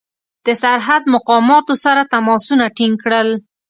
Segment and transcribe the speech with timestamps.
[0.45, 3.29] د سرحد مقاماتو سره تماسونه ټینګ کړل.